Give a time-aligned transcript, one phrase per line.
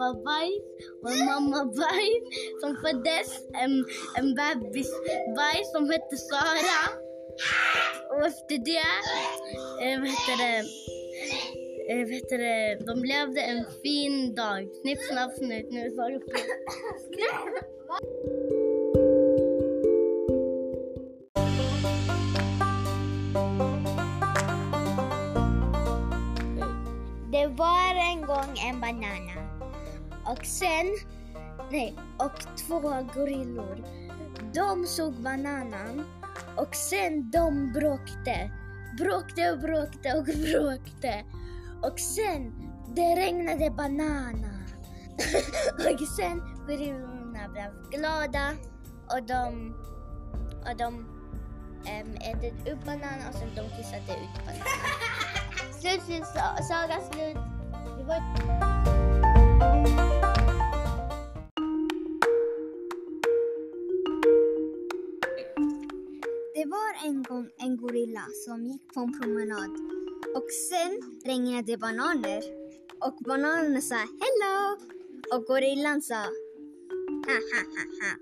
[0.00, 0.62] var pappa-bajs
[1.02, 2.24] och en mamma-bajs
[2.60, 3.28] som föddes.
[3.62, 3.84] En,
[4.18, 6.80] en bebis-bajs som hette Sara.
[8.10, 8.94] Och efter det,
[9.84, 10.58] eh, vad heter det,
[11.92, 14.68] eh, vad heter det, de levde en fin dag.
[14.82, 15.66] Snipp, snapp, snut.
[15.70, 16.36] Nu är Sara uppe.
[27.32, 29.09] Det var en gång en banan
[30.30, 30.86] och sen,
[31.70, 32.80] nej, och två
[33.14, 33.84] gorillor.
[34.54, 36.04] De såg bananen
[36.56, 38.50] och sen de bråkte.
[38.98, 41.24] Bråkte och bråkte och bråkte.
[41.82, 42.52] Och sen,
[42.94, 44.66] det regnade bananer.
[45.92, 48.52] och sen gorillorna blev glada
[49.14, 49.74] och de,
[50.70, 51.06] och de
[52.16, 54.64] ätit äter upp bananen och sen de kissade ut bananen.
[55.80, 56.26] Slut, slut,
[56.68, 57.36] saga slut.
[66.60, 67.06] Det var...
[67.06, 69.70] En gång en gorilla som gick på en promenad.
[70.36, 72.42] Och sen regnade det bananer.
[73.06, 74.76] Och bananerna sa hello.
[75.32, 76.14] Och gorillan sa
[77.26, 78.12] ha ha ha ha.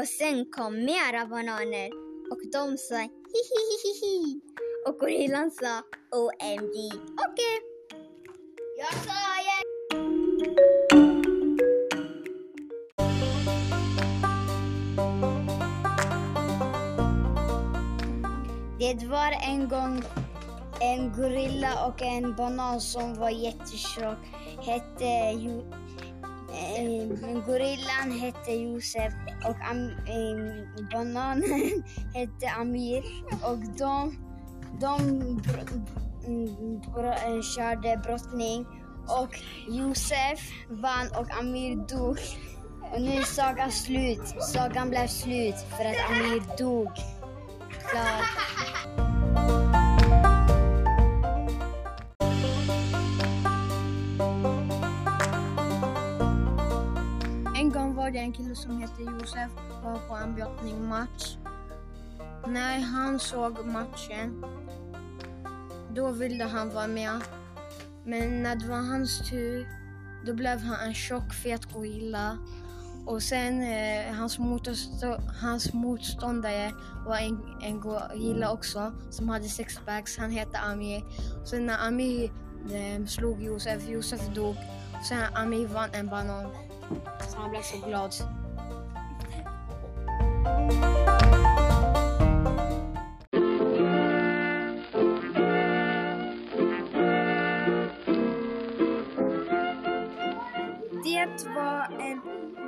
[0.00, 1.90] Och sen kom mera bananer.
[2.30, 4.40] Och de sa hi hi hi hi hi.
[4.86, 5.82] Och gorillan sa
[6.20, 6.76] OMG.
[7.26, 7.56] Okej.
[8.78, 9.43] Jag sa
[18.84, 20.02] Det var en gång
[20.80, 24.18] en gorilla och en banan som var jättetjock.
[24.66, 25.64] Hette jo,
[26.52, 29.12] eh, gorillan hette Josef
[29.44, 31.82] och am, eh, bananen
[32.14, 33.02] hette Amir.
[33.42, 34.16] Och de,
[34.80, 34.98] de
[35.38, 35.86] br-
[36.94, 38.66] br- eh, körde brottning
[39.08, 42.18] och Josef vann och Amir dog.
[42.92, 44.42] Och nu är sagan slut.
[44.52, 46.88] Sagan blev slut för att Amir dog.
[47.90, 48.53] Klar.
[58.84, 59.50] Heter Josef
[59.84, 61.36] var på en brottningmatch.
[62.46, 64.44] När han såg matchen,
[65.94, 67.20] då ville han vara med.
[68.04, 69.68] Men när det var hans tur,
[70.26, 72.38] då blev han en tjock fet gorilla.
[73.06, 76.72] Och sen eh, hans, motstå- hans motståndare
[77.06, 80.18] var en, en gorilla också som hade sexpacks.
[80.18, 81.04] Han hette Amir.
[81.40, 82.30] Och sen när Amir
[82.72, 84.56] eh, slog Josef, Josef dog.
[84.98, 86.50] Och sen Amir vann en banan.
[87.30, 88.43] Så han blev så glad.
[101.14, 102.20] Det var en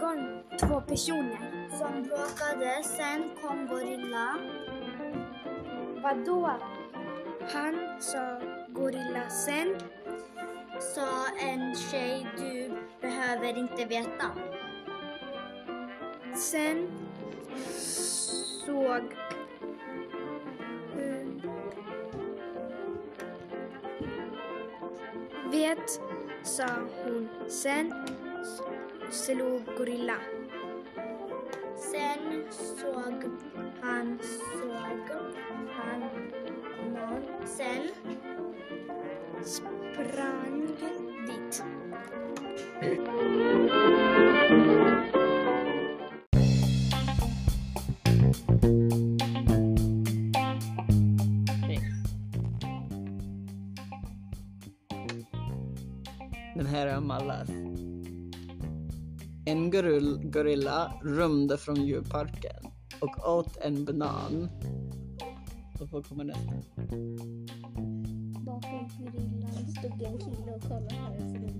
[0.00, 2.82] gång två personer som bråkade.
[2.84, 4.38] Sen kom Gorilla.
[6.02, 6.50] Vadå?
[7.52, 9.30] Han sa Gorilla.
[9.30, 9.76] Sen
[10.94, 12.70] sa en tjej du
[13.00, 14.30] behöver inte veta.
[16.34, 16.88] Sen
[18.66, 19.16] såg
[25.50, 26.00] Vet,
[26.42, 26.66] sa
[27.04, 27.28] hon.
[27.48, 28.01] Sen
[29.12, 30.16] slog gorilla.
[31.76, 33.30] Sen såg
[33.80, 34.72] han, såg
[35.72, 36.00] han
[36.92, 37.46] någon.
[37.46, 37.88] Sen
[39.44, 40.66] sprang
[41.26, 41.64] dit.
[56.54, 57.48] Den här är Amallas.
[59.44, 62.66] En gorill, gorilla rymde från djurparken
[63.00, 64.48] och åt en banan.
[65.80, 66.52] Och vad kommer nästa?
[68.44, 71.52] Bakom gorillan stod en kille och kollade på hennes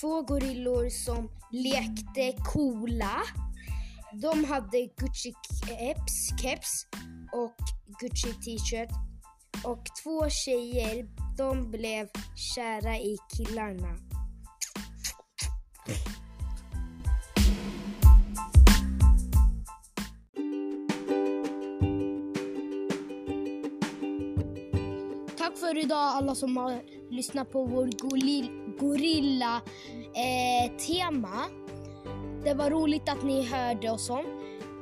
[0.04, 3.22] Två gorillor som lekte coola.
[4.22, 5.34] De hade Gucci
[5.68, 6.88] keps, keps
[7.32, 7.56] och
[8.00, 8.90] Gucci t-shirt.
[9.64, 11.08] Och två tjejer,
[11.38, 12.08] de blev
[12.56, 13.98] kära i killarna.
[25.74, 27.90] För idag alla som har lyssnat på vår
[28.80, 29.62] gorilla-tema.
[31.28, 32.44] eh.
[32.44, 34.26] Det var roligt att ni hörde oss om.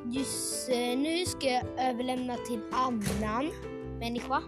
[0.06, 3.52] Just eh, nu ska jag överlämna till annan
[4.00, 4.44] människa.